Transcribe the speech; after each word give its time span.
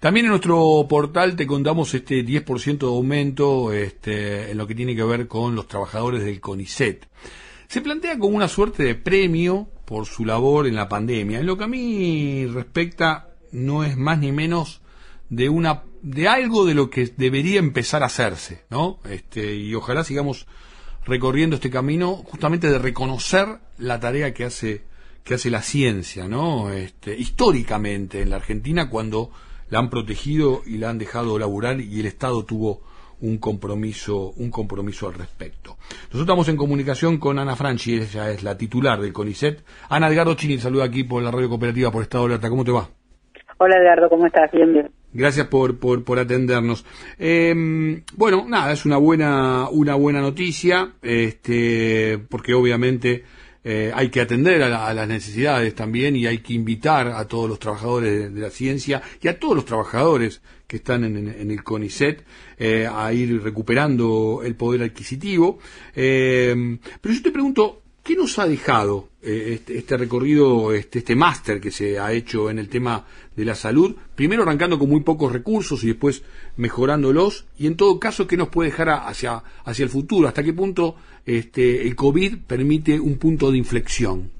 También 0.00 0.26
en 0.26 0.30
nuestro 0.30 0.86
portal 0.88 1.34
te 1.34 1.46
contamos 1.46 1.92
este 1.92 2.24
10% 2.24 2.78
de 2.78 2.86
aumento 2.86 3.72
este, 3.72 4.52
en 4.52 4.58
lo 4.58 4.66
que 4.66 4.74
tiene 4.74 4.94
que 4.94 5.02
ver 5.02 5.26
con 5.26 5.56
los 5.56 5.66
trabajadores 5.66 6.24
del 6.24 6.40
CONICET. 6.40 7.08
Se 7.66 7.80
plantea 7.80 8.18
como 8.18 8.36
una 8.36 8.48
suerte 8.48 8.84
de 8.84 8.94
premio 8.94 9.68
por 9.84 10.06
su 10.06 10.24
labor 10.24 10.66
en 10.66 10.76
la 10.76 10.88
pandemia. 10.88 11.40
En 11.40 11.46
lo 11.46 11.58
que 11.58 11.64
a 11.64 11.68
mí 11.68 12.46
respecta, 12.46 13.30
no 13.50 13.82
es 13.82 13.96
más 13.96 14.18
ni 14.18 14.30
menos 14.30 14.82
de 15.30 15.48
una 15.48 15.82
de 16.00 16.28
algo 16.28 16.64
de 16.64 16.74
lo 16.74 16.90
que 16.90 17.12
debería 17.16 17.58
empezar 17.58 18.02
a 18.04 18.06
hacerse, 18.06 18.64
¿no? 18.70 19.00
Este, 19.10 19.56
y 19.56 19.74
ojalá 19.74 20.04
sigamos 20.04 20.46
recorriendo 21.04 21.56
este 21.56 21.70
camino 21.70 22.16
justamente 22.16 22.70
de 22.70 22.78
reconocer 22.78 23.58
la 23.78 23.98
tarea 23.98 24.32
que 24.32 24.44
hace 24.44 24.84
que 25.24 25.34
hace 25.34 25.50
la 25.50 25.60
ciencia, 25.60 26.28
¿no? 26.28 26.70
Este, 26.70 27.18
históricamente 27.18 28.22
en 28.22 28.30
la 28.30 28.36
Argentina 28.36 28.88
cuando 28.88 29.30
la 29.70 29.78
han 29.78 29.90
protegido 29.90 30.62
y 30.66 30.78
la 30.78 30.90
han 30.90 30.98
dejado 30.98 31.38
laburar 31.38 31.80
y 31.80 32.00
el 32.00 32.06
Estado 32.06 32.44
tuvo 32.44 32.82
un 33.20 33.38
compromiso, 33.38 34.32
un 34.36 34.50
compromiso 34.50 35.08
al 35.08 35.14
respecto. 35.14 35.76
Nosotros 35.90 36.22
estamos 36.22 36.48
en 36.48 36.56
comunicación 36.56 37.18
con 37.18 37.38
Ana 37.38 37.56
Franchi, 37.56 37.94
ella 37.94 38.30
es 38.30 38.42
la 38.42 38.56
titular 38.56 39.00
del 39.00 39.12
CONICET. 39.12 39.64
Ana 39.88 40.08
Edgardo 40.08 40.34
Chini, 40.34 40.58
saluda 40.58 40.84
aquí 40.84 41.04
por 41.04 41.22
la 41.22 41.30
radio 41.30 41.48
cooperativa 41.48 41.90
por 41.90 42.02
Estado 42.02 42.24
de 42.24 42.34
Alerta. 42.34 42.48
¿Cómo 42.48 42.64
te 42.64 42.70
va? 42.70 42.88
Hola 43.58 43.76
Edgardo, 43.76 44.08
¿cómo 44.08 44.26
estás? 44.26 44.50
Bien, 44.52 44.72
bien. 44.72 44.90
Gracias 45.12 45.48
por, 45.48 45.78
por, 45.78 46.04
por 46.04 46.18
atendernos. 46.18 46.84
Eh, 47.18 48.02
bueno, 48.14 48.44
nada, 48.46 48.72
es 48.72 48.84
una 48.86 48.98
buena, 48.98 49.68
una 49.70 49.94
buena 49.94 50.20
noticia, 50.20 50.92
este, 51.02 52.18
porque 52.30 52.54
obviamente 52.54 53.24
eh, 53.70 53.92
hay 53.94 54.08
que 54.08 54.22
atender 54.22 54.62
a, 54.62 54.94
las 54.94 55.06
necesidades 55.06 55.74
también 55.74 56.16
y 56.16 56.24
hay 56.24 56.38
que 56.38 56.54
invitar 56.54 57.08
a 57.08 57.28
todos 57.28 57.50
los 57.50 57.58
trabajadores 57.58 58.32
de, 58.32 58.40
la 58.40 58.48
ciencia 58.48 59.02
y 59.20 59.28
a 59.28 59.38
todos 59.38 59.54
los 59.54 59.66
trabajadores 59.66 60.40
que 60.66 60.76
están 60.76 61.04
en, 61.04 61.50
el 61.50 61.62
CONICET 61.62 62.24
eh, 62.56 62.88
a 62.90 63.12
ir 63.12 63.42
recuperando 63.42 64.40
el 64.42 64.54
poder 64.54 64.84
adquisitivo. 64.84 65.58
pero 65.94 67.14
yo 67.14 67.22
te 67.22 67.30
pregunto, 67.30 67.82
¿Qué 68.08 68.16
nos 68.16 68.38
ha 68.38 68.46
dejado 68.46 69.10
eh, 69.22 69.50
este, 69.52 69.76
este, 69.76 69.98
recorrido, 69.98 70.72
este, 70.72 71.00
este 71.00 71.14
máster 71.14 71.60
que 71.60 71.70
se 71.70 71.98
ha 71.98 72.10
hecho 72.12 72.48
en 72.48 72.58
el 72.58 72.70
tema 72.70 73.04
de 73.36 73.44
la 73.44 73.54
salud? 73.54 73.96
Primero 74.16 74.44
arrancando 74.44 74.78
con 74.78 74.88
muy 74.88 75.02
pocos 75.02 75.30
recursos 75.30 75.84
y 75.84 75.88
después 75.88 76.24
mejorándolos. 76.56 77.46
Y 77.58 77.66
en 77.66 77.76
todo 77.76 78.00
caso, 78.00 78.26
¿qué 78.26 78.38
nos 78.38 78.48
puede 78.48 78.70
dejar 78.70 78.88
hacia, 78.88 79.42
hacia 79.62 79.82
el 79.82 79.90
futuro? 79.90 80.26
¿Hasta 80.26 80.42
qué 80.42 80.54
punto 80.54 80.94
este, 81.26 81.86
el 81.86 81.94
COVID 81.96 82.46
permite 82.46 82.98
un 82.98 83.18
punto 83.18 83.50
de 83.50 83.58
inflexión? 83.58 84.30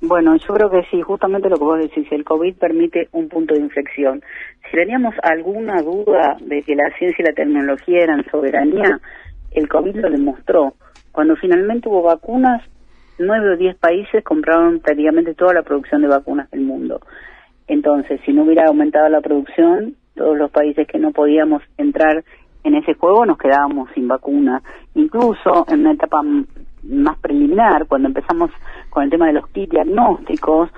Bueno, 0.00 0.36
yo 0.36 0.54
creo 0.54 0.70
que 0.70 0.84
sí, 0.92 1.02
justamente 1.02 1.48
lo 1.48 1.56
que 1.56 1.64
vos 1.64 1.80
decís, 1.80 2.06
el 2.12 2.22
COVID 2.22 2.54
permite 2.54 3.08
un 3.10 3.28
punto 3.28 3.54
de 3.54 3.62
inflexión. 3.62 4.22
Si 4.70 4.76
teníamos 4.76 5.16
alguna 5.24 5.82
duda 5.82 6.36
de 6.40 6.62
que 6.62 6.76
la 6.76 6.88
ciencia 6.98 7.20
y 7.20 7.26
la 7.26 7.34
tecnología 7.34 8.04
eran 8.04 8.24
soberanía, 8.30 9.00
el 9.50 9.68
COVID 9.68 9.96
lo 9.96 10.08
demostró 10.08 10.74
cuando 11.14 11.36
finalmente 11.36 11.88
hubo 11.88 12.02
vacunas, 12.02 12.60
nueve 13.20 13.52
o 13.52 13.56
diez 13.56 13.76
países 13.76 14.24
compraron 14.24 14.80
prácticamente 14.80 15.34
toda 15.34 15.54
la 15.54 15.62
producción 15.62 16.02
de 16.02 16.08
vacunas 16.08 16.50
del 16.50 16.62
mundo. 16.62 17.00
Entonces, 17.68 18.20
si 18.26 18.32
no 18.32 18.42
hubiera 18.42 18.66
aumentado 18.66 19.08
la 19.08 19.20
producción, 19.20 19.94
todos 20.16 20.36
los 20.36 20.50
países 20.50 20.88
que 20.88 20.98
no 20.98 21.12
podíamos 21.12 21.62
entrar 21.78 22.24
en 22.64 22.74
ese 22.74 22.94
juego 22.94 23.24
nos 23.26 23.38
quedábamos 23.38 23.90
sin 23.94 24.08
vacunas. 24.08 24.64
Incluso 24.96 25.64
en 25.68 25.80
una 25.80 25.92
etapa 25.92 26.20
más 26.82 27.18
preliminar, 27.20 27.86
cuando 27.86 28.08
empezamos 28.08 28.50
con 28.90 29.04
el 29.04 29.10
tema 29.10 29.28
de 29.28 29.34
los 29.34 29.46
kits 29.50 29.70
diagnósticos, 29.70 30.68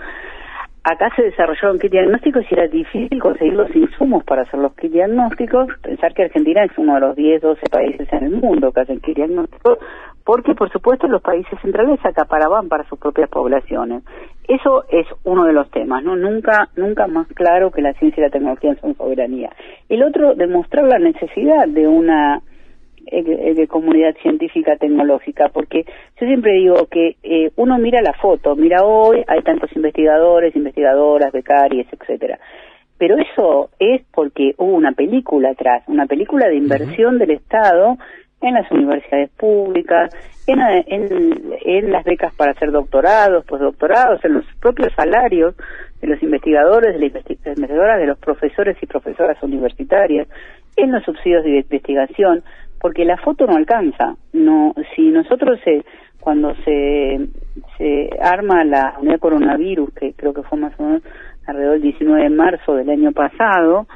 acá 0.87 1.11
se 1.17 1.23
desarrollaron 1.23 1.81
kit 1.81 1.91
diagnósticos 1.91 2.45
y 2.48 2.55
era 2.55 2.69
difícil 2.69 3.20
conseguir 3.20 3.55
los 3.55 3.75
insumos 3.75 4.23
para 4.23 4.42
hacer 4.42 4.61
los 4.61 4.73
kit 4.77 4.93
diagnósticos. 4.93 5.67
Pensar 5.83 6.15
que 6.15 6.23
Argentina 6.23 6.62
es 6.62 6.70
uno 6.78 6.95
de 6.95 7.01
los 7.01 7.17
10, 7.17 7.43
12 7.43 7.61
países 7.69 8.09
en 8.12 8.25
el 8.25 8.31
mundo 8.37 8.70
que 8.70 8.81
hacen 8.81 9.01
kit 9.01 9.17
diagnósticos, 9.17 9.78
porque 10.25 10.55
por 10.55 10.70
supuesto 10.70 11.09
los 11.09 11.23
países 11.23 11.59
centrales 11.61 11.99
acaparaban 12.05 12.69
para 12.69 12.84
sus 12.84 13.00
propias 13.00 13.28
poblaciones. 13.28 14.05
Eso 14.47 14.84
es 14.88 15.06
uno 15.25 15.44
de 15.44 15.53
los 15.53 15.69
temas, 15.72 16.05
¿no? 16.05 16.15
Nunca, 16.15 16.69
nunca 16.77 17.09
más 17.09 17.27
claro 17.34 17.72
que 17.72 17.82
la 17.82 17.93
ciencia 17.94 18.21
y 18.21 18.25
la 18.25 18.31
tecnología 18.31 18.77
son 18.77 18.94
soberanía. 18.94 19.50
El 19.88 20.05
otro, 20.05 20.37
demostrar 20.37 20.84
la 20.84 21.00
necesidad 21.00 21.66
de 21.66 21.88
una 21.88 22.43
de 23.11 23.69
comunidad 23.69 24.17
científica 24.22 24.77
tecnológica, 24.77 25.49
porque 25.49 25.84
yo 26.21 26.27
siempre 26.27 26.53
digo 26.55 26.87
que 26.87 27.17
eh, 27.22 27.50
uno 27.56 27.78
mira 27.78 28.03
la 28.03 28.12
foto, 28.15 28.56
mira 28.56 28.84
hoy 28.84 29.22
hay 29.28 29.43
tantos 29.43 29.71
investigadores, 29.77 30.56
investigadoras, 30.56 31.33
becarias, 31.33 31.87
etcétera, 31.93 32.39
pero 32.99 33.17
eso 33.19 33.71
es 33.78 34.03
porque 34.12 34.55
hubo 34.56 34.75
una 34.75 34.93
película 34.93 35.50
atrás, 35.50 35.84
una 35.87 36.06
película 36.06 36.49
de 36.49 36.56
inversión 36.56 37.19
del 37.19 37.33
Estado 37.33 37.97
en 38.41 38.55
las 38.55 38.71
universidades 38.71 39.31
públicas, 39.31 40.15
en, 40.47 40.61
en, 40.87 41.91
las 41.91 42.05
becas 42.05 42.34
para 42.34 42.53
hacer 42.53 42.71
doctorados, 42.71 43.44
postdoctorados, 43.44 44.25
en 44.25 44.34
los 44.34 44.44
propios 44.61 44.93
salarios 44.94 45.55
de 46.00 46.06
los 46.09 46.23
investigadores, 46.23 46.94
de 46.94 47.11
las 47.11 47.56
investigadoras, 47.56 47.99
de 47.99 48.06
los 48.06 48.19
profesores 48.19 48.77
y 48.81 48.87
profesoras 48.87 49.43
universitarias, 49.43 50.28
en 50.77 50.93
los 50.93 51.03
subsidios 51.05 51.43
de 51.44 51.59
investigación 51.61 52.44
porque 52.81 53.04
la 53.04 53.16
foto 53.19 53.47
no 53.47 53.56
alcanza. 53.56 54.16
No, 54.32 54.75
si 54.94 55.09
nosotros 55.10 55.59
eh, 55.66 55.82
cuando 56.20 56.54
se, 56.64 57.28
se 57.78 58.10
arma 58.20 58.64
la 58.64 58.97
unidad 59.00 59.19
coronavirus, 59.20 59.92
que 59.94 60.12
creo 60.14 60.34
que 60.34 60.42
fue 60.42 60.59
más 60.59 60.72
o 60.78 60.82
menos 60.82 61.03
alrededor 61.47 61.75
del 61.75 61.82
19 61.82 62.22
de 62.22 62.31
marzo 62.31 62.75
del 62.75 62.91
año 62.91 63.12
pasado, 63.12 63.87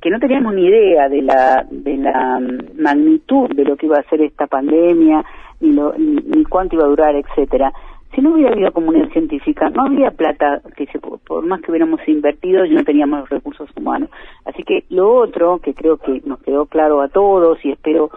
que 0.00 0.10
no 0.10 0.18
teníamos 0.18 0.54
ni 0.54 0.66
idea 0.66 1.08
de 1.08 1.22
la 1.22 1.66
de 1.70 1.96
la 1.96 2.38
mm, 2.40 2.80
magnitud 2.80 3.48
de 3.54 3.64
lo 3.64 3.76
que 3.76 3.86
iba 3.86 3.98
a 3.98 4.08
ser 4.10 4.20
esta 4.22 4.46
pandemia 4.46 5.24
ni, 5.60 5.72
lo, 5.72 5.94
ni 5.96 6.44
cuánto 6.44 6.76
iba 6.76 6.84
a 6.84 6.88
durar, 6.88 7.14
etcétera 7.16 7.72
si 8.14 8.20
no 8.20 8.34
hubiera 8.34 8.52
habido 8.52 8.72
comunidad 8.72 9.08
científica, 9.10 9.70
no 9.70 9.86
habría 9.86 10.10
plata 10.10 10.60
que 10.76 10.86
se, 10.86 10.98
por 10.98 11.44
más 11.44 11.60
que 11.60 11.70
hubiéramos 11.70 12.00
invertido, 12.06 12.64
no 12.66 12.84
teníamos 12.84 13.20
los 13.20 13.28
recursos 13.28 13.68
humanos. 13.76 14.10
Así 14.44 14.62
que 14.62 14.84
lo 14.90 15.12
otro, 15.14 15.58
que 15.58 15.74
creo 15.74 15.96
que 15.96 16.22
nos 16.24 16.40
quedó 16.42 16.66
claro 16.66 17.00
a 17.00 17.08
todos 17.08 17.58
y 17.64 17.72
espero 17.72 18.10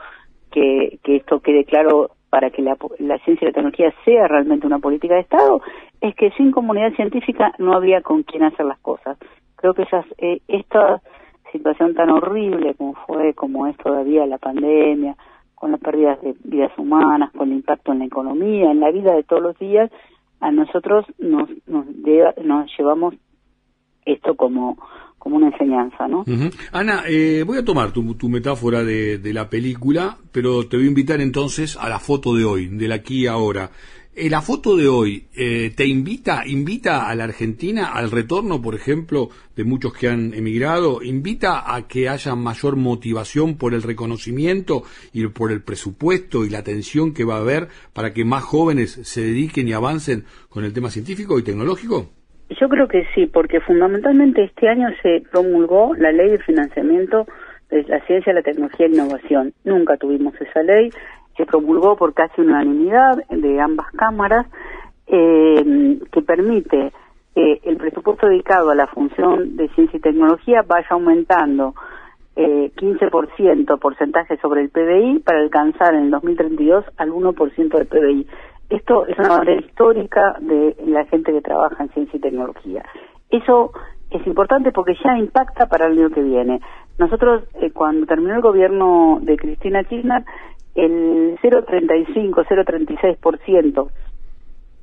que, 0.51 0.99
esto 1.03 1.39
quede 1.39 1.65
claro 1.65 2.11
para 2.29 2.49
que 2.49 2.61
la, 2.61 2.77
la, 2.99 3.17
ciencia 3.19 3.45
y 3.45 3.49
la 3.49 3.53
tecnología 3.53 3.93
sea 4.03 4.27
realmente 4.27 4.67
una 4.67 4.79
política 4.79 5.15
de 5.15 5.21
Estado, 5.21 5.61
es 6.01 6.13
que 6.15 6.31
sin 6.31 6.51
comunidad 6.51 6.93
científica 6.93 7.53
no 7.57 7.73
habría 7.73 8.01
con 8.01 8.23
quién 8.23 8.43
hacer 8.43 8.65
las 8.65 8.79
cosas. 8.79 9.17
Creo 9.55 9.73
que 9.73 9.83
esas, 9.83 10.05
eh, 10.17 10.41
esta 10.47 11.01
situación 11.51 11.95
tan 11.95 12.09
horrible 12.09 12.75
como 12.75 12.93
fue, 13.05 13.33
como 13.33 13.67
es 13.67 13.77
todavía 13.77 14.25
la 14.25 14.37
pandemia, 14.37 15.15
con 15.57 15.71
las 15.71 15.81
pérdidas 15.81 16.21
de 16.21 16.35
vidas 16.43 16.71
humanas, 16.77 17.31
con 17.31 17.49
el 17.49 17.57
impacto 17.57 17.91
en 17.91 17.99
la 17.99 18.05
economía, 18.05 18.69
en 18.69 18.79
la 18.79 18.91
vida 18.91 19.15
de 19.15 19.23
todos 19.23 19.41
los 19.41 19.57
días, 19.57 19.89
a 20.39 20.51
nosotros 20.51 21.05
nos, 21.17 21.49
nos, 21.65 21.87
nos 22.43 22.77
llevamos 22.77 23.15
esto 24.05 24.35
como, 24.35 24.77
como 25.17 25.37
una 25.37 25.47
enseñanza, 25.47 26.07
¿no? 26.07 26.25
Ana, 26.71 27.05
eh, 27.09 27.43
voy 27.45 27.57
a 27.57 27.65
tomar 27.65 27.91
tu, 27.91 28.29
metáfora 28.29 28.83
de, 28.83 29.17
de, 29.17 29.33
la 29.33 29.49
película, 29.49 30.17
pero 30.31 30.67
te 30.67 30.77
voy 30.77 30.85
a 30.85 30.89
invitar 30.89 31.21
entonces 31.21 31.75
a 31.75 31.89
la 31.89 31.97
foto 31.97 32.35
de 32.35 32.45
hoy, 32.45 32.67
del 32.67 32.91
aquí 32.91 33.23
y 33.23 33.27
ahora. 33.27 33.71
Eh, 34.19 34.31
la 34.31 34.41
foto 34.41 34.75
de 34.75 34.87
hoy 34.87 35.27
eh, 35.37 35.69
te 35.77 35.85
invita, 35.85 36.41
invita 36.47 37.07
a 37.07 37.13
la 37.13 37.25
Argentina 37.25 37.91
al 37.93 38.09
retorno, 38.09 38.63
por 38.63 38.73
ejemplo, 38.73 39.29
de 39.55 39.63
muchos 39.63 39.93
que 39.93 40.07
han 40.07 40.33
emigrado, 40.33 41.03
invita 41.03 41.71
a 41.71 41.87
que 41.87 42.09
haya 42.09 42.33
mayor 42.33 42.77
motivación 42.77 43.59
por 43.59 43.75
el 43.75 43.83
reconocimiento 43.83 44.81
y 45.13 45.27
por 45.27 45.51
el 45.51 45.61
presupuesto 45.61 46.45
y 46.45 46.49
la 46.49 46.57
atención 46.57 47.13
que 47.13 47.25
va 47.25 47.35
a 47.35 47.41
haber 47.41 47.67
para 47.93 48.11
que 48.11 48.25
más 48.25 48.43
jóvenes 48.43 48.93
se 49.03 49.21
dediquen 49.21 49.67
y 49.67 49.73
avancen 49.73 50.23
con 50.49 50.63
el 50.63 50.73
tema 50.73 50.89
científico 50.89 51.37
y 51.37 51.43
tecnológico. 51.43 52.09
Yo 52.59 52.69
creo 52.69 52.87
que 52.87 53.05
sí, 53.13 53.27
porque 53.27 53.59
fundamentalmente 53.59 54.45
este 54.45 54.67
año 54.67 54.87
se 55.03 55.21
promulgó 55.31 55.93
la 55.93 56.11
ley 56.11 56.31
de 56.31 56.39
financiamiento 56.39 57.27
de 57.69 57.83
la 57.83 58.03
ciencia, 58.07 58.33
la 58.33 58.41
tecnología 58.41 58.87
e 58.87 58.89
innovación. 58.89 59.53
Nunca 59.63 59.95
tuvimos 59.97 60.33
esa 60.41 60.63
ley 60.63 60.89
se 61.37 61.45
promulgó 61.45 61.95
por 61.95 62.13
casi 62.13 62.41
unanimidad 62.41 63.23
de 63.29 63.61
ambas 63.61 63.91
cámaras, 63.91 64.45
eh, 65.07 65.99
que 66.11 66.21
permite 66.21 66.91
que 67.33 67.61
el 67.63 67.77
presupuesto 67.77 68.27
dedicado 68.27 68.71
a 68.71 68.75
la 68.75 68.87
función 68.87 69.55
de 69.55 69.69
ciencia 69.69 69.97
y 69.97 70.01
tecnología 70.01 70.63
vaya 70.67 70.87
aumentando 70.89 71.75
eh, 72.35 72.71
15% 72.75 73.79
porcentaje 73.79 74.37
sobre 74.37 74.61
el 74.61 74.69
PBI 74.69 75.19
para 75.19 75.39
alcanzar 75.39 75.95
en 75.95 76.05
el 76.05 76.11
2032 76.11 76.85
al 76.97 77.11
1% 77.11 77.77
del 77.77 77.87
PBI. 77.87 78.27
Esto 78.69 79.07
es 79.07 79.17
una 79.17 79.29
manera 79.29 79.59
histórica 79.59 80.37
de 80.39 80.75
la 80.85 81.05
gente 81.05 81.31
que 81.31 81.41
trabaja 81.41 81.83
en 81.83 81.89
ciencia 81.89 82.17
y 82.17 82.21
tecnología. 82.21 82.83
Eso 83.29 83.71
es 84.11 84.25
importante 84.27 84.71
porque 84.71 84.95
ya 85.03 85.17
impacta 85.17 85.67
para 85.67 85.87
el 85.87 85.93
año 85.93 86.09
que 86.09 86.21
viene. 86.21 86.61
Nosotros, 86.97 87.43
eh, 87.61 87.71
cuando 87.71 88.05
terminó 88.05 88.35
el 88.35 88.41
gobierno 88.41 89.19
de 89.21 89.35
Cristina 89.37 89.83
Kirchner, 89.83 90.23
el 90.77 91.37
0,35, 91.41 92.45
0,36% 92.47 93.89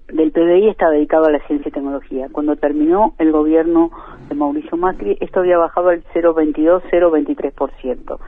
del 0.09 0.33
PBI 0.33 0.69
está 0.69 0.91
dedicado 0.91 1.27
a 1.27 1.31
la 1.31 1.39
ciencia 1.47 1.69
y 1.69 1.73
tecnología. 1.73 2.29
Cuando 2.31 2.57
terminó 2.57 3.15
el 3.19 3.33
gobierno 3.33 3.91
de 4.29 4.35
Mauricio 4.35 4.77
Macri, 4.77 5.17
esto 5.21 5.41
había 5.41 5.57
bajado 5.57 5.89
al 5.89 6.05
0,22, 6.13 6.83
0,23%. 6.91 8.19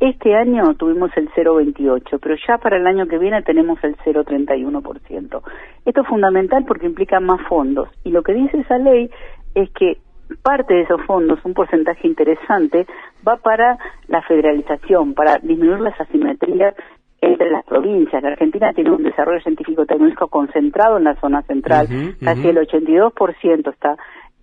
Este 0.00 0.34
año 0.34 0.74
tuvimos 0.76 1.10
el 1.16 1.28
0,28, 1.30 2.18
pero 2.22 2.34
ya 2.48 2.56
para 2.56 2.78
el 2.78 2.86
año 2.86 3.06
que 3.06 3.18
viene 3.18 3.42
tenemos 3.42 3.78
el 3.84 3.96
0,31%. 3.98 5.42
Esto 5.84 6.00
es 6.00 6.08
fundamental 6.08 6.64
porque 6.66 6.86
implica 6.86 7.20
más 7.20 7.40
fondos. 7.48 7.90
Y 8.02 8.10
lo 8.10 8.22
que 8.22 8.32
dice 8.32 8.58
esa 8.58 8.78
ley 8.78 9.10
es 9.54 9.70
que 9.72 9.98
parte 10.42 10.74
de 10.74 10.82
esos 10.82 11.02
fondos, 11.02 11.38
un 11.44 11.54
porcentaje 11.54 12.06
interesante, 12.08 12.86
va 13.26 13.36
para 13.36 13.78
la 14.08 14.22
federalización, 14.22 15.12
para 15.14 15.36
disminuir 15.36 15.80
las 15.80 16.00
asimetrías 16.00 16.74
entre 17.20 17.50
las 17.50 17.64
provincias. 17.64 18.22
La 18.22 18.30
Argentina 18.30 18.72
tiene 18.72 18.90
un 18.90 19.02
desarrollo 19.02 19.40
científico 19.40 19.84
tecnológico 19.84 20.28
concentrado 20.28 20.98
en 20.98 21.04
la 21.04 21.20
zona 21.20 21.42
central, 21.42 21.88
casi 22.22 22.48
el 22.48 22.56
82% 22.58 23.72
está 23.72 23.96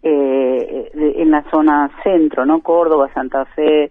eh, 0.03 0.91
en 0.93 1.31
la 1.31 1.43
zona 1.49 1.89
centro, 2.03 2.45
¿no? 2.45 2.61
Córdoba, 2.61 3.09
Santa 3.13 3.45
Fe, 3.45 3.89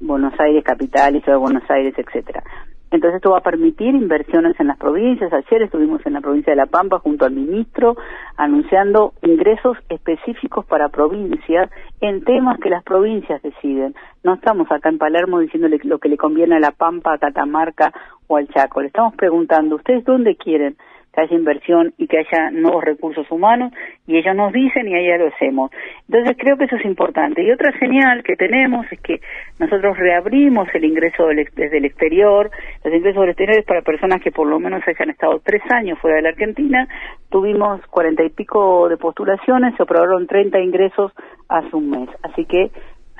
Buenos 0.00 0.32
Aires 0.40 0.64
capital 0.64 1.16
y 1.16 1.20
de 1.20 1.36
Buenos 1.36 1.68
Aires, 1.70 1.94
etcétera. 1.96 2.42
Entonces 2.92 3.16
esto 3.16 3.30
va 3.30 3.38
a 3.38 3.42
permitir 3.42 3.94
inversiones 3.94 4.58
en 4.60 4.66
las 4.66 4.78
provincias. 4.78 5.32
Ayer 5.32 5.62
estuvimos 5.62 6.04
en 6.04 6.12
la 6.12 6.20
provincia 6.20 6.52
de 6.52 6.58
La 6.58 6.66
Pampa 6.66 6.98
junto 6.98 7.24
al 7.24 7.32
ministro 7.32 7.96
anunciando 8.36 9.14
ingresos 9.22 9.78
específicos 9.88 10.66
para 10.66 10.90
provincias 10.90 11.70
en 12.02 12.22
temas 12.22 12.58
que 12.60 12.68
las 12.68 12.84
provincias 12.84 13.40
deciden. 13.42 13.94
No 14.22 14.34
estamos 14.34 14.70
acá 14.70 14.90
en 14.90 14.98
Palermo 14.98 15.40
diciéndole 15.40 15.80
lo 15.84 15.98
que 15.98 16.10
le 16.10 16.18
conviene 16.18 16.56
a 16.56 16.60
La 16.60 16.72
Pampa, 16.72 17.14
a 17.14 17.18
Catamarca 17.18 17.92
o 18.26 18.36
al 18.36 18.48
Chaco. 18.48 18.82
Le 18.82 18.88
estamos 18.88 19.16
preguntando, 19.16 19.76
¿ustedes 19.76 20.04
dónde 20.04 20.36
quieren 20.36 20.76
que 21.12 21.20
haya 21.20 21.36
inversión 21.36 21.92
y 21.98 22.06
que 22.06 22.18
haya 22.18 22.50
nuevos 22.50 22.84
recursos 22.84 23.30
humanos 23.30 23.72
y 24.06 24.16
ellos 24.16 24.34
nos 24.34 24.52
dicen 24.52 24.88
y 24.88 24.94
allá 24.94 25.18
lo 25.18 25.28
hacemos. 25.28 25.70
Entonces 26.08 26.36
creo 26.38 26.56
que 26.56 26.64
eso 26.64 26.76
es 26.76 26.84
importante. 26.84 27.42
Y 27.42 27.50
otra 27.50 27.76
señal 27.78 28.22
que 28.22 28.36
tenemos 28.36 28.86
es 28.90 29.00
que 29.00 29.20
nosotros 29.58 29.96
reabrimos 29.98 30.68
el 30.74 30.84
ingreso 30.84 31.26
desde 31.26 31.78
el 31.78 31.84
exterior. 31.84 32.50
Los 32.84 32.94
ingresos 32.94 33.20
del 33.20 33.30
exterior 33.30 33.58
es 33.58 33.66
para 33.66 33.82
personas 33.82 34.20
que 34.22 34.32
por 34.32 34.46
lo 34.46 34.58
menos 34.58 34.82
hayan 34.86 35.10
estado 35.10 35.40
tres 35.44 35.62
años 35.70 35.98
fuera 35.98 36.16
de 36.16 36.22
la 36.22 36.30
Argentina. 36.30 36.88
Tuvimos 37.30 37.80
cuarenta 37.86 38.22
y 38.24 38.30
pico 38.30 38.88
de 38.88 38.96
postulaciones, 38.96 39.74
se 39.76 39.82
aprobaron 39.82 40.26
treinta 40.26 40.60
ingresos 40.60 41.12
hace 41.48 41.76
un 41.76 41.90
mes. 41.90 42.08
Así 42.22 42.44
que 42.44 42.70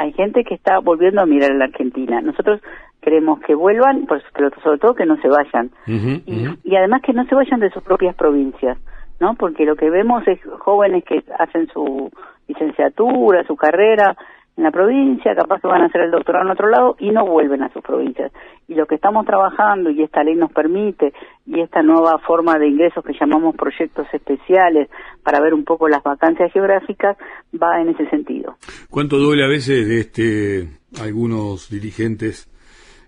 hay 0.03 0.13
gente 0.15 0.43
que 0.43 0.55
está 0.55 0.81
volviendo 0.81 1.21
a 1.23 1.27
mirar 1.27 1.53
a 1.53 1.55
la 1.55 1.67
Argentina. 1.67 2.21
Nosotros 2.21 2.61
queremos 3.01 3.39
que 3.41 3.55
vuelvan, 3.55 4.07
pero 4.35 4.51
sobre 4.63 4.79
todo 4.79 4.95
que 4.95 5.07
no 5.07 5.17
se 5.19 5.29
vayan. 5.29 5.71
y, 5.87 6.77
además 6.77 7.03
que 7.03 7.13
no 7.13 7.25
se 7.27 7.37
vayan 7.37 7.61
de 7.61 7.71
sus 7.71 7.85
propias 7.85 8.17
provincias, 8.17 8.79
¿no? 9.21 9.35
Porque 9.35 9.65
lo 9.65 9.77
que 9.77 9.91
vemos 9.91 10.27
es 10.27 10.41
jóvenes 10.59 11.05
que 11.05 11.23
hacen 11.39 11.69
su 11.69 12.11
licenciatura, 12.49 13.45
su 13.45 13.55
carrera 13.55 14.17
en 14.57 14.65
la 14.65 14.71
provincia, 14.71 15.35
capaz 15.35 15.61
que 15.61 15.67
van 15.67 15.83
a 15.83 15.87
hacer 15.87 16.03
el 16.03 16.11
doctorado 16.11 16.45
en 16.45 16.53
otro 16.53 16.69
lado 16.69 16.97
y 16.99 17.11
no 17.11 17.25
vuelven 17.25 17.63
a 17.63 17.73
sus 17.73 17.83
provincias. 17.83 18.31
Y 18.69 18.75
lo 18.75 18.87
que 18.87 18.97
estamos 18.97 19.25
trabajando 19.25 19.91
y 19.91 20.03
esta 20.03 20.23
ley 20.23 20.35
nos 20.35 20.53
permite 20.53 21.13
y 21.47 21.61
esta 21.61 21.83
nueva 21.83 22.19
forma 22.19 22.59
de 22.59 22.69
ingresos 22.69 23.05
que 23.05 23.15
llamamos 23.19 23.57
proyectos 23.57 24.07
especiales 24.13 24.91
para 25.23 25.41
ver 25.41 25.55
un 25.55 25.65
poco 25.65 25.89
las 25.89 26.03
vacancias 26.03 26.53
geográficas 26.53 27.17
va 27.61 27.81
en 27.81 27.91
ese 27.91 28.09
sentido. 28.11 28.57
¿Cuánto 28.91 29.17
duele 29.19 29.45
a 29.45 29.49
veces 29.49 29.89
de 29.89 30.01
este 30.01 30.69
algunos 31.01 31.71
dirigentes 31.71 32.52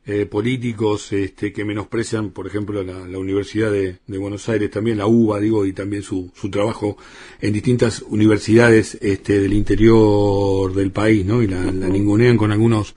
eh, 0.06 0.26
políticos 0.26 1.12
este, 1.12 1.52
que 1.52 1.64
menosprecian, 1.64 2.30
por 2.30 2.46
ejemplo, 2.46 2.82
la, 2.82 3.06
la 3.08 3.18
Universidad 3.18 3.70
de, 3.72 3.98
Buenos 4.06 4.48
Aires, 4.48 4.70
también 4.70 4.98
la 4.98 5.06
UBA, 5.06 5.40
digo, 5.40 5.64
y 5.64 5.72
también 5.72 6.02
su, 6.02 6.30
su 6.34 6.50
trabajo 6.50 6.96
en 7.40 7.52
distintas 7.52 8.02
universidades 8.02 8.98
este, 9.00 9.40
del 9.40 9.52
interior 9.54 10.74
del 10.74 10.90
país, 10.90 11.24
¿no? 11.24 11.42
Y 11.42 11.46
la, 11.46 11.64
la 11.72 11.88
ningunean 11.88 12.36
con 12.36 12.52
algunos 12.52 12.94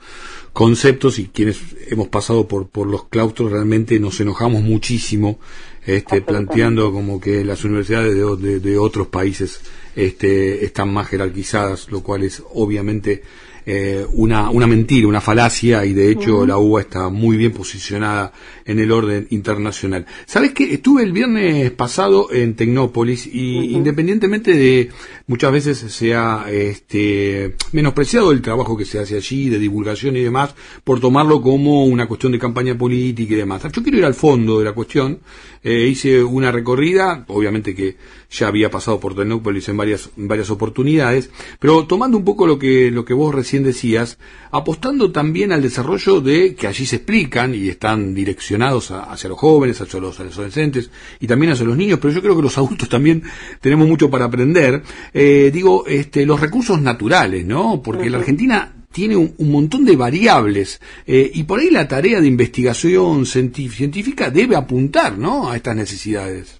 conceptos 0.51 1.19
y 1.19 1.27
quienes 1.27 1.59
hemos 1.87 2.07
pasado 2.07 2.47
por, 2.47 2.67
por 2.67 2.87
los 2.87 3.05
claustros 3.05 3.51
realmente 3.51 3.99
nos 3.99 4.19
enojamos 4.19 4.63
muchísimo 4.63 5.39
este, 5.85 6.21
planteando 6.21 6.91
como 6.91 7.21
que 7.21 7.45
las 7.45 7.63
universidades 7.63 8.13
de, 8.13 8.59
de, 8.59 8.77
otros 8.77 9.07
países 9.07 9.61
este, 9.95 10.65
están 10.65 10.91
más 10.91 11.07
jerarquizadas, 11.07 11.89
lo 11.89 12.01
cual 12.01 12.23
es 12.23 12.43
obviamente 12.53 13.23
eh, 13.69 14.05
una, 14.13 14.49
una 14.49 14.65
mentira, 14.65 15.09
una 15.09 15.19
falacia, 15.19 15.83
y 15.83 15.91
de 15.91 16.09
hecho 16.09 16.45
la 16.45 16.57
UBA 16.57 16.79
está 16.79 17.09
muy 17.09 17.35
bien 17.35 17.51
posicionada 17.51 18.31
en 18.63 18.79
el 18.79 18.93
orden 18.93 19.27
internacional. 19.29 20.05
¿Sabes 20.25 20.53
qué? 20.53 20.73
Estuve 20.73 21.03
el 21.03 21.11
viernes 21.11 21.69
pasado 21.71 22.31
en 22.31 22.55
Tecnópolis 22.55 23.27
y 23.27 23.73
independientemente 23.75 24.53
de 24.53 24.89
muchas 25.27 25.51
veces 25.51 25.79
se 25.79 26.15
ha 26.15 26.45
este, 26.49 27.55
menospreciado 27.73 28.31
el 28.31 28.41
trabajo 28.41 28.77
que 28.77 28.85
se 28.85 28.99
hace 28.99 29.17
allí, 29.17 29.49
de 29.49 29.59
divulgación 29.59 30.15
y 30.15 30.21
demás, 30.21 30.55
por 30.85 31.01
tomarlo 31.01 31.41
como 31.41 31.85
una 31.87 32.07
cuestión 32.07 32.31
de 32.31 32.39
campaña 32.39 32.77
política 32.77 33.33
y 33.33 33.37
demás. 33.37 33.63
Yo 33.63 33.83
quiero 33.83 33.97
ir 33.97 34.05
al 34.05 34.13
fondo 34.13 34.59
de 34.59 34.65
la 34.65 34.71
cuestión. 34.71 35.19
Eh, 35.61 35.87
hice 35.89 36.23
una 36.23 36.53
recorrida, 36.53 37.25
obviamente 37.27 37.75
que 37.75 37.97
ya 38.29 38.47
había 38.47 38.71
pasado 38.71 38.99
por 38.99 39.13
Tecnópolis 39.15 39.67
en 39.67 39.75
varias, 39.75 40.09
varias 40.15 40.49
oportunidades, 40.49 41.29
pero 41.59 41.85
tomando 41.85 42.17
un 42.17 42.23
poco 42.23 42.47
lo 42.47 42.57
que, 42.57 42.91
lo 42.91 43.03
que 43.03 43.13
vos 43.13 43.35
recién 43.35 43.56
decías, 43.63 44.17
apostando 44.51 45.11
también 45.11 45.51
al 45.51 45.61
desarrollo 45.61 46.21
de 46.21 46.55
que 46.55 46.67
allí 46.67 46.85
se 46.85 46.97
explican 46.97 47.53
y 47.53 47.69
están 47.69 48.13
direccionados 48.13 48.91
hacia 48.91 49.29
los 49.29 49.39
jóvenes, 49.39 49.79
hacia 49.81 49.99
los, 49.99 50.19
adolescentes 50.19 50.91
y 51.19 51.27
también 51.27 51.51
hacia 51.51 51.65
los 51.65 51.77
niños, 51.77 51.99
pero 52.01 52.13
yo 52.13 52.21
creo 52.21 52.35
que 52.35 52.41
los 52.41 52.57
adultos 52.57 52.89
también 52.89 53.23
tenemos 53.61 53.87
mucho 53.87 54.09
para 54.09 54.25
aprender. 54.25 54.81
Eh, 55.13 55.51
digo, 55.53 55.85
este, 55.87 56.25
los 56.25 56.39
recursos 56.39 56.81
naturales, 56.81 57.45
¿no? 57.45 57.81
Porque 57.81 58.09
la 58.09 58.17
Argentina 58.17 58.73
tiene 58.91 59.15
un, 59.15 59.51
montón 59.51 59.85
de 59.85 59.95
variables 59.95 60.81
eh, 61.05 61.29
y 61.33 61.43
por 61.43 61.59
ahí 61.59 61.69
la 61.69 61.87
tarea 61.87 62.19
de 62.19 62.27
investigación 62.27 63.25
científica 63.25 64.31
debe 64.31 64.55
apuntar, 64.55 65.17
¿no? 65.17 65.49
A 65.49 65.55
estas 65.55 65.75
necesidades. 65.75 66.59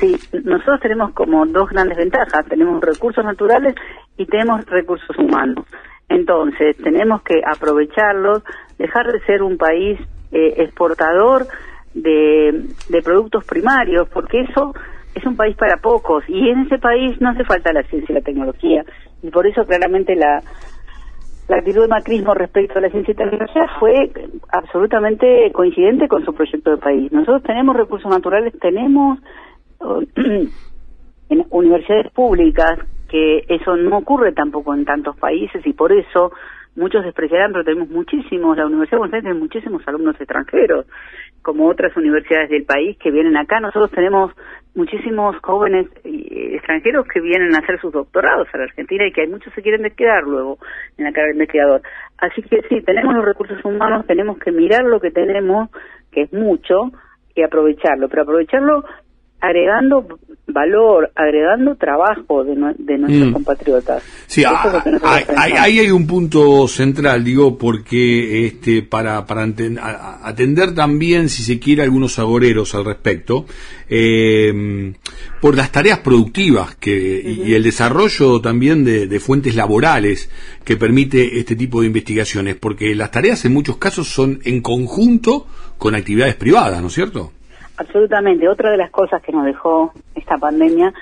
Sí, 0.00 0.14
nosotros 0.44 0.80
tenemos 0.80 1.12
como 1.12 1.46
dos 1.46 1.70
grandes 1.70 1.96
ventajas. 1.96 2.44
Tenemos 2.48 2.82
recursos 2.82 3.24
naturales 3.24 3.74
y 4.16 4.26
tenemos 4.26 4.64
recursos 4.66 5.16
humanos. 5.18 5.64
Entonces, 6.08 6.76
tenemos 6.76 7.22
que 7.22 7.40
aprovecharlos, 7.44 8.42
dejar 8.78 9.10
de 9.10 9.20
ser 9.26 9.42
un 9.42 9.58
país 9.58 9.98
eh, 10.32 10.54
exportador 10.58 11.46
de, 11.94 13.02
productos 13.04 13.44
primarios, 13.44 14.08
porque 14.08 14.40
eso 14.40 14.74
es 15.14 15.24
un 15.24 15.36
país 15.36 15.56
para 15.56 15.78
pocos 15.78 16.24
y 16.28 16.48
en 16.48 16.60
ese 16.60 16.78
país 16.78 17.20
no 17.20 17.30
hace 17.30 17.44
falta 17.44 17.72
la 17.72 17.82
ciencia 17.84 18.12
y 18.12 18.14
la 18.16 18.24
tecnología. 18.24 18.84
Y 19.22 19.30
por 19.30 19.46
eso 19.46 19.64
claramente 19.64 20.14
la, 20.14 20.42
la 21.48 21.56
actitud 21.56 21.82
de 21.82 21.88
macrismo 21.88 22.34
respecto 22.34 22.78
a 22.78 22.82
la 22.82 22.90
ciencia 22.90 23.12
y 23.12 23.16
tecnología 23.16 23.66
fue 23.80 24.10
absolutamente 24.50 25.50
coincidente 25.52 26.08
con 26.08 26.24
su 26.24 26.34
proyecto 26.34 26.72
de 26.72 26.76
país. 26.76 27.12
Nosotros 27.12 27.42
tenemos 27.44 27.76
recursos 27.76 28.10
naturales, 28.10 28.52
tenemos 28.60 29.18
en 30.16 31.46
universidades 31.50 32.12
públicas 32.12 32.78
que 33.16 33.46
eso 33.48 33.76
no 33.76 33.96
ocurre 33.98 34.32
tampoco 34.32 34.74
en 34.74 34.84
tantos 34.84 35.16
países 35.16 35.66
y 35.66 35.72
por 35.72 35.90
eso 35.90 36.32
muchos 36.74 37.02
despreciarán, 37.02 37.52
pero 37.52 37.64
tenemos 37.64 37.88
muchísimos, 37.88 38.58
la 38.58 38.66
Universidad 38.66 38.96
de 38.96 38.98
Buenos 38.98 39.14
Aires 39.14 39.24
tiene 39.24 39.40
muchísimos 39.40 39.88
alumnos 39.88 40.20
extranjeros, 40.20 40.84
como 41.40 41.66
otras 41.66 41.96
universidades 41.96 42.50
del 42.50 42.64
país 42.64 42.98
que 42.98 43.10
vienen 43.10 43.38
acá. 43.38 43.58
Nosotros 43.58 43.90
tenemos 43.92 44.32
muchísimos 44.74 45.34
jóvenes 45.42 45.86
eh, 46.04 46.56
extranjeros 46.56 47.06
que 47.08 47.22
vienen 47.22 47.54
a 47.54 47.60
hacer 47.60 47.80
sus 47.80 47.90
doctorados 47.90 48.48
a 48.52 48.58
la 48.58 48.64
Argentina 48.64 49.06
y 49.06 49.12
que 49.12 49.22
hay 49.22 49.28
muchos 49.28 49.50
se 49.54 49.62
quieren 49.62 49.90
quedar 49.96 50.24
luego 50.24 50.58
en 50.98 51.04
la 51.04 51.12
carrera 51.12 51.28
de 51.28 51.36
investigador. 51.36 51.80
Así 52.18 52.42
que 52.42 52.60
sí, 52.68 52.82
tenemos 52.82 53.14
los 53.14 53.24
recursos 53.24 53.64
humanos, 53.64 54.04
tenemos 54.06 54.38
que 54.38 54.52
mirar 54.52 54.84
lo 54.84 55.00
que 55.00 55.10
tenemos, 55.10 55.70
que 56.12 56.22
es 56.22 56.32
mucho, 56.34 56.90
y 57.34 57.42
aprovecharlo, 57.42 58.10
pero 58.10 58.24
aprovecharlo 58.24 58.84
agregando 59.40 60.06
valor, 60.48 61.10
agregando 61.14 61.74
trabajo 61.74 62.44
de, 62.44 62.54
nuestros 62.54 63.30
mm. 63.30 63.32
compatriotas. 63.32 64.02
Sí, 64.26 64.44
ah, 64.44 64.82
ahí 65.36 65.78
hay, 65.78 65.90
un 65.90 66.06
punto 66.06 66.68
central, 66.68 67.24
digo, 67.24 67.58
porque 67.58 68.46
este 68.46 68.82
para, 68.82 69.26
para 69.26 69.48
atender 70.22 70.74
también, 70.74 71.28
si 71.28 71.42
se 71.42 71.58
quiere, 71.58 71.82
algunos 71.82 72.18
agoreros 72.18 72.74
al 72.74 72.84
respecto, 72.84 73.46
eh, 73.88 74.92
por 75.40 75.56
las 75.56 75.72
tareas 75.72 75.98
productivas 75.98 76.76
que, 76.76 77.42
y 77.46 77.54
el 77.54 77.62
desarrollo 77.62 78.40
también 78.40 78.84
de, 78.84 79.06
de 79.06 79.20
fuentes 79.20 79.56
laborales 79.56 80.30
que 80.64 80.76
permite 80.76 81.38
este 81.38 81.56
tipo 81.56 81.80
de 81.80 81.88
investigaciones, 81.88 82.54
porque 82.54 82.94
las 82.94 83.10
tareas 83.10 83.44
en 83.44 83.52
muchos 83.52 83.78
casos 83.78 84.08
son 84.08 84.40
en 84.44 84.60
conjunto 84.60 85.46
con 85.78 85.94
actividades 85.94 86.36
privadas, 86.36 86.80
¿no 86.80 86.88
es 86.88 86.94
cierto? 86.94 87.32
Absolutamente. 87.78 88.48
Otra 88.48 88.70
de 88.70 88.76
las 88.76 88.90
cosas 88.90 89.22
que 89.22 89.32
nos 89.32 89.44
dejó 89.44 89.92
esta 90.14 90.36
pandemia 90.38 90.92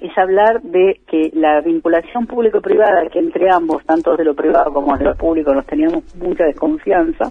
es 0.00 0.16
hablar 0.16 0.62
de 0.62 1.00
que 1.06 1.30
la 1.34 1.60
vinculación 1.60 2.26
público-privada, 2.26 3.08
que 3.10 3.18
entre 3.18 3.52
ambos, 3.52 3.84
tanto 3.84 4.16
de 4.16 4.24
lo 4.24 4.34
privado 4.34 4.72
como 4.72 4.96
de 4.96 5.04
lo 5.04 5.14
público, 5.16 5.52
nos 5.52 5.66
teníamos 5.66 6.04
mucha 6.16 6.44
desconfianza, 6.44 7.30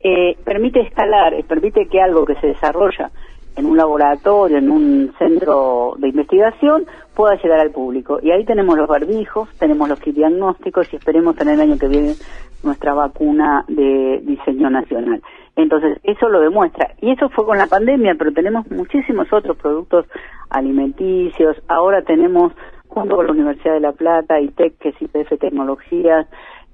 eh, 0.00 0.36
permite 0.44 0.80
escalar, 0.80 1.32
permite 1.46 1.86
que 1.86 2.00
algo 2.00 2.24
que 2.24 2.34
se 2.36 2.48
desarrolla 2.48 3.10
en 3.56 3.66
un 3.66 3.76
laboratorio, 3.76 4.58
en 4.58 4.70
un 4.70 5.12
centro 5.18 5.94
de 5.98 6.08
investigación, 6.08 6.84
pueda 7.14 7.36
llegar 7.36 7.60
al 7.60 7.70
público. 7.70 8.18
Y 8.22 8.30
ahí 8.30 8.44
tenemos 8.44 8.76
los 8.76 8.88
barbijos, 8.88 9.48
tenemos 9.58 9.88
los 9.88 10.00
kit 10.00 10.14
diagnósticos 10.14 10.92
y 10.92 10.96
esperemos 10.96 11.36
tener 11.36 11.54
el 11.54 11.60
año 11.60 11.78
que 11.78 11.88
viene 11.88 12.14
nuestra 12.62 12.94
vacuna 12.94 13.64
de 13.68 14.20
diseño 14.24 14.70
nacional. 14.70 15.22
Entonces, 15.56 15.98
eso 16.02 16.28
lo 16.28 16.40
demuestra. 16.40 16.94
Y 17.00 17.10
eso 17.10 17.28
fue 17.28 17.44
con 17.44 17.58
la 17.58 17.66
pandemia, 17.66 18.14
pero 18.16 18.32
tenemos 18.32 18.70
muchísimos 18.70 19.30
otros 19.32 19.56
productos 19.58 20.06
alimenticios. 20.48 21.56
Ahora 21.68 22.02
tenemos, 22.02 22.52
junto 22.88 23.16
con 23.16 23.26
la 23.26 23.32
Universidad 23.32 23.74
de 23.74 23.80
La 23.80 23.92
Plata, 23.92 24.40
ITEC, 24.40 24.78
que 24.78 24.88
es 24.90 25.02
IPF 25.02 25.38
Tecnologías, 25.38 26.26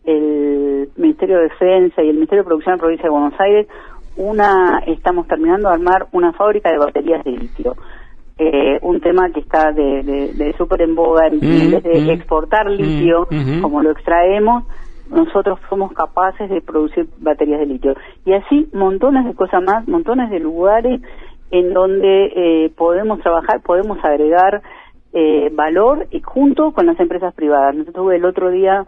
el 0.05 0.91
Ministerio 0.97 1.39
de 1.39 1.45
Defensa 1.45 2.03
y 2.03 2.09
el 2.09 2.15
Ministerio 2.15 2.45
de 2.45 2.49
Producción 2.49 2.75
de 2.75 2.77
la 2.77 2.83
Provincia 2.83 3.05
de 3.05 3.11
Buenos 3.11 3.41
Aires, 3.41 3.67
una, 4.19 4.83
estamos 4.87 5.27
terminando 5.27 5.69
de 5.69 5.75
armar 5.75 6.09
una 6.13 6.33
fábrica 6.33 6.71
de 6.71 6.79
baterías 6.79 7.25
de 7.25 7.31
litio. 7.31 7.77
Eh, 8.37 8.79
un 8.83 9.01
tema 9.01 9.31
que 9.31 9.41
está 9.41 9.73
de, 9.73 10.03
de, 10.03 10.55
súper 10.57 10.83
en 10.83 10.95
boga, 10.95 11.27
en 11.27 11.41
vez 11.41 11.83
de 11.83 12.13
exportar 12.13 12.71
litio, 12.71 13.27
como 13.63 13.83
lo 13.83 13.91
extraemos, 13.91 14.65
nosotros 15.11 15.59
somos 15.69 15.93
capaces 15.93 16.49
de 16.51 16.61
producir 16.61 17.09
baterías 17.19 17.61
de 17.61 17.67
litio. 17.67 17.95
Y 18.25 18.35
así 18.35 18.69
montones 18.73 19.25
de 19.25 19.35
cosas 19.35 19.63
más, 19.63 19.89
montones 19.89 20.31
de 20.31 20.41
lugares 20.41 21.01
en 21.51 21.73
donde 21.73 22.27
eh, 22.37 22.73
podemos 22.77 23.21
trabajar, 23.21 23.63
podemos 23.63 23.99
agregar 24.05 24.63
eh, 25.13 25.51
valor 25.53 26.07
y 26.11 26.21
junto 26.21 26.73
con 26.73 26.87
las 26.87 27.01
empresas 27.01 27.35
privadas. 27.35 27.75
Nosotros 27.75 28.13
el 28.13 28.25
otro 28.25 28.51
día 28.51 28.85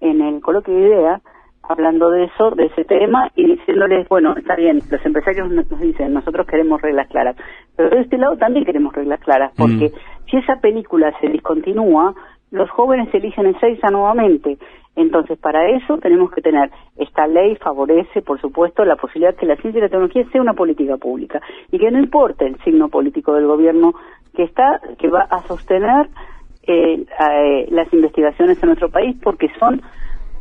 en 0.00 0.22
el 0.22 0.40
coloquio 0.40 0.74
de 0.74 0.80
ideas 0.80 1.22
hablando 1.68 2.10
de 2.10 2.24
eso, 2.24 2.50
de 2.52 2.66
ese 2.66 2.84
tema 2.84 3.30
y 3.36 3.46
diciéndoles, 3.46 4.08
bueno, 4.08 4.34
está 4.36 4.56
bien, 4.56 4.80
los 4.90 5.04
empresarios 5.04 5.50
nos 5.50 5.80
dicen, 5.80 6.14
nosotros 6.14 6.46
queremos 6.46 6.80
reglas 6.80 7.08
claras, 7.08 7.36
pero 7.76 7.90
de 7.90 8.00
este 8.00 8.18
lado 8.18 8.36
también 8.36 8.64
queremos 8.64 8.94
reglas 8.94 9.20
claras, 9.20 9.52
porque 9.56 9.90
mm. 9.90 10.28
si 10.30 10.36
esa 10.38 10.56
película 10.56 11.12
se 11.20 11.28
discontinúa, 11.28 12.14
los 12.50 12.70
jóvenes 12.70 13.12
eligen 13.12 13.46
en 13.46 13.60
Seiza 13.60 13.88
nuevamente. 13.90 14.58
Entonces, 14.96 15.38
para 15.38 15.68
eso 15.70 15.98
tenemos 15.98 16.32
que 16.32 16.40
tener, 16.40 16.70
esta 16.96 17.26
ley 17.28 17.54
favorece, 17.56 18.20
por 18.22 18.40
supuesto, 18.40 18.84
la 18.84 18.96
posibilidad 18.96 19.36
que 19.36 19.46
la 19.46 19.54
ciencia 19.56 19.78
y 19.78 19.82
la 19.82 19.88
tecnología 19.88 20.24
sea 20.32 20.40
una 20.40 20.54
política 20.54 20.96
pública 20.96 21.40
y 21.70 21.78
que 21.78 21.90
no 21.90 22.00
importe 22.00 22.46
el 22.46 22.58
signo 22.64 22.88
político 22.88 23.34
del 23.34 23.46
gobierno 23.46 23.92
que 24.34 24.42
está, 24.42 24.80
que 24.98 25.08
va 25.08 25.20
a 25.22 25.42
sostener 25.42 26.08
eh, 26.66 27.04
eh, 27.04 27.66
las 27.70 27.92
investigaciones 27.92 28.60
en 28.60 28.66
nuestro 28.66 28.90
país 28.90 29.16
porque 29.22 29.48
son 29.60 29.80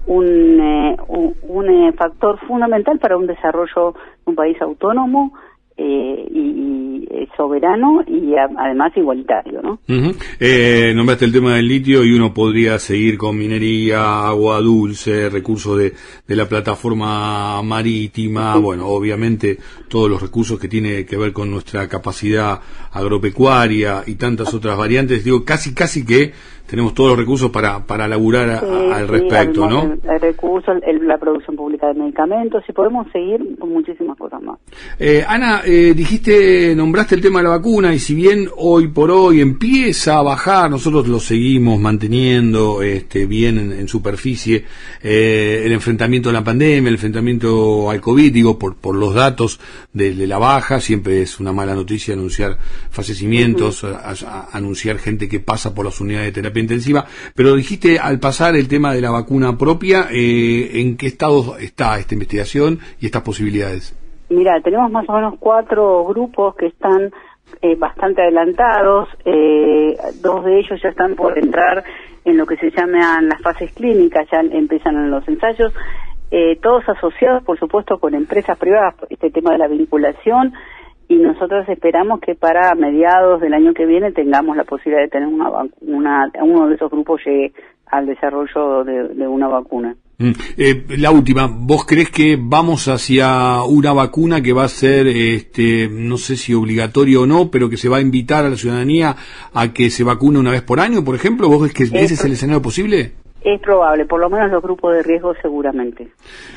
un, 0.07 0.59
eh, 0.59 0.97
un, 1.07 1.93
factor 1.93 2.39
fundamental 2.47 2.99
para 2.99 3.17
un 3.17 3.27
desarrollo 3.27 3.93
de 3.93 3.97
un 4.25 4.35
país 4.35 4.61
autónomo 4.61 5.33
eh, 5.77 6.27
y, 6.31 7.07
eh, 7.09 7.27
soberano 7.37 8.03
y 8.07 8.33
además 8.35 8.91
igualitario, 8.95 9.61
¿no? 9.61 9.79
eh, 10.39 10.91
nombraste 10.95 11.25
el 11.25 11.31
tema 11.31 11.55
del 11.55 11.67
litio 11.67 12.03
y 12.03 12.13
uno 12.13 12.33
podría 12.33 12.79
seguir 12.79 13.17
con 13.17 13.37
minería, 13.37 14.27
agua 14.27 14.59
dulce, 14.59 15.29
recursos 15.29 15.77
de, 15.77 15.93
de 16.27 16.35
la 16.35 16.49
plataforma 16.49 17.61
marítima, 17.61 18.55
bueno, 18.57 18.87
obviamente 18.87 19.59
todos 19.87 20.09
los 20.09 20.21
recursos 20.21 20.59
que 20.59 20.67
tiene 20.67 21.05
que 21.05 21.17
ver 21.17 21.31
con 21.31 21.51
nuestra 21.51 21.87
capacidad 21.87 22.59
agropecuaria 22.91 24.03
y 24.07 24.15
tantas 24.15 24.53
otras 24.53 24.77
variantes, 24.77 25.23
digo, 25.23 25.45
casi 25.45 25.73
casi 25.75 26.05
que 26.05 26.33
tenemos 26.67 26.93
todos 26.93 27.11
los 27.11 27.19
recursos 27.19 27.49
para, 27.49 27.85
para 27.85 28.07
laburar 28.07 28.49
al 28.49 29.07
respecto, 29.07 29.69
¿no? 29.69 29.83
El, 29.83 30.19
recurso, 30.19 30.73
la 30.73 31.17
producción 31.17 31.55
pública 31.55 31.87
de 31.87 31.93
medicamentos 31.93 32.63
y 32.67 32.73
podemos 32.73 33.07
seguir 33.11 33.57
con 33.57 33.71
muchísimas 33.71 34.17
cosas 34.17 34.41
más. 34.41 34.59
Eh, 34.99 35.23
Ana, 35.27 35.61
eh, 35.65 35.93
dijiste, 35.95 36.75
nombraste 36.75 37.15
el 37.15 37.21
tema 37.21 37.39
de 37.39 37.43
la 37.43 37.49
vacuna 37.51 37.93
y 37.93 37.99
si 37.99 38.13
bien 38.15 38.49
hoy 38.57 38.89
por 38.89 39.11
hoy 39.11 39.39
empieza 39.39 40.17
a 40.17 40.23
bajar, 40.23 40.69
nosotros 40.69 41.07
lo 41.07 41.19
seguimos 41.19 41.79
manteniendo 41.79 42.81
este, 42.81 43.25
bien 43.25 43.71
en, 43.71 43.87
superficie, 43.87 44.65
eh, 45.01 45.63
el 45.65 45.71
enfrentamiento 45.71 46.29
a 46.29 46.33
la 46.33 46.43
pandemia, 46.43 46.89
el 46.89 46.95
enfrentamiento 46.95 47.89
al 47.89 48.01
COVID, 48.01 48.33
digo, 48.33 48.59
por, 48.59 48.75
por 48.75 48.95
los 48.95 49.13
datos 49.13 49.59
de, 49.93 50.27
la 50.27 50.37
baja, 50.37 50.81
siempre 50.81 51.21
es 51.21 51.39
una 51.39 51.53
mala 51.53 51.73
noticia 51.73 52.13
anunciar 52.13 52.57
fallecimientos, 52.89 53.85
anunciar 54.51 54.97
gente 54.97 55.29
que 55.29 55.39
pasa 55.39 55.73
por 55.73 55.85
las 55.85 56.01
unidades 56.01 56.27
de 56.27 56.31
terapia 56.33 56.56
intensiva, 56.59 57.05
pero 57.35 57.55
dijiste 57.55 57.99
al 57.99 58.19
pasar 58.19 58.55
el 58.55 58.67
tema 58.67 58.93
de 58.93 59.01
la 59.01 59.11
vacuna 59.11 59.57
propia, 59.57 60.07
eh, 60.11 60.81
¿en 60.81 60.97
qué 60.97 61.07
estado 61.07 61.57
está 61.57 61.97
esta 61.99 62.13
investigación 62.13 62.79
y 62.99 63.05
estas 63.05 63.21
posibilidades? 63.21 63.97
Mira, 64.29 64.59
tenemos 64.61 64.91
más 64.91 65.07
o 65.07 65.13
menos 65.13 65.35
cuatro 65.39 66.05
grupos 66.05 66.55
que 66.55 66.67
están 66.67 67.11
eh, 67.61 67.75
bastante 67.75 68.21
adelantados, 68.21 69.09
eh, 69.25 69.95
dos 70.21 70.43
de 70.45 70.59
ellos 70.59 70.79
ya 70.81 70.89
están 70.89 71.15
por 71.15 71.37
entrar 71.37 71.83
en 72.25 72.37
lo 72.37 72.45
que 72.45 72.57
se 72.57 72.71
llaman 72.71 73.29
las 73.29 73.41
fases 73.41 73.71
clínicas, 73.73 74.27
ya 74.31 74.41
empiezan 74.41 75.09
los 75.09 75.25
ensayos, 75.27 75.73
todos 76.61 76.83
asociados, 76.89 77.41
por 77.43 77.57
supuesto, 77.57 77.99
con 77.99 78.13
empresas 78.13 78.57
privadas, 78.57 78.95
este 79.09 79.31
tema 79.31 79.53
de 79.53 79.59
la 79.59 79.67
vinculación 79.69 80.53
y 81.09 81.15
nosotros 81.15 81.67
esperamos 81.69 82.19
que 82.19 82.35
para 82.35 82.75
mediados 82.75 83.39
del 83.41 83.53
año 83.53 83.73
que 83.73 83.85
viene 83.85 84.11
tengamos 84.11 84.57
la 84.57 84.65
posibilidad 84.65 85.03
de 85.03 85.09
tener 85.09 85.27
una, 85.27 85.49
una 85.81 86.31
uno 86.41 86.67
de 86.67 86.75
esos 86.75 86.91
grupos 86.91 87.21
llegue 87.25 87.53
al 87.89 88.05
desarrollo 88.05 88.83
de, 88.83 89.27
una 89.27 89.47
vacuna. 89.47 89.95
Mm. 90.17 90.31
Eh, 90.57 90.83
la 90.97 91.11
última, 91.11 91.47
¿vos 91.49 91.85
crees 91.85 92.09
que 92.09 92.37
vamos 92.39 92.87
hacia 92.87 93.63
una 93.63 93.93
vacuna 93.93 94.41
que 94.41 94.51
va 94.51 94.65
a 94.65 94.67
ser, 94.67 95.07
este, 95.07 95.87
no 95.89 96.17
sé 96.17 96.35
si 96.35 96.53
obligatorio 96.53 97.21
o 97.21 97.27
no, 97.27 97.49
pero 97.49 97.69
que 97.69 97.77
se 97.77 97.87
va 97.87 97.97
a 97.97 98.01
invitar 98.01 98.43
a 98.43 98.49
la 98.49 98.55
ciudadanía 98.55 99.15
a 99.53 99.73
que 99.73 99.89
se 99.89 100.03
vacune 100.03 100.39
una 100.39 100.51
vez 100.51 100.63
por 100.63 100.79
año, 100.79 101.05
por 101.05 101.15
ejemplo? 101.15 101.47
¿Vos 101.47 101.71
crees 101.71 101.91
que 101.91 101.99
ese 101.99 102.15
es 102.15 102.25
el 102.25 102.33
escenario 102.33 102.61
posible? 102.61 103.13
Es 103.41 103.61
probable, 103.61 104.05
por 104.05 104.19
lo 104.19 104.29
menos 104.29 104.51
los 104.51 104.61
grupos 104.61 104.93
de 104.95 105.03
riesgo 105.03 105.33
seguramente. 105.41 106.09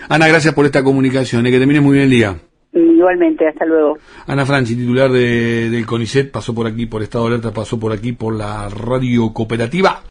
Ana, 0.08 0.26
gracias 0.26 0.54
por 0.54 0.64
esta 0.64 0.82
comunicación, 0.82 1.46
y 1.46 1.50
eh, 1.50 1.52
que 1.52 1.58
termine 1.58 1.80
muy 1.80 1.92
bien 1.92 2.04
el 2.04 2.10
día. 2.10 2.36
Igualmente, 2.72 3.48
hasta 3.48 3.64
luego. 3.64 3.98
Ana 4.26 4.46
Franchi, 4.46 4.76
titular 4.76 5.10
de, 5.10 5.70
del 5.70 5.86
CONICET, 5.86 6.30
pasó 6.30 6.54
por 6.54 6.66
aquí, 6.66 6.86
por 6.86 7.02
Estado 7.02 7.24
de 7.24 7.30
Alerta, 7.34 7.52
pasó 7.52 7.80
por 7.80 7.92
aquí, 7.92 8.12
por 8.12 8.34
la 8.34 8.68
radio 8.68 9.32
cooperativa. 9.32 10.02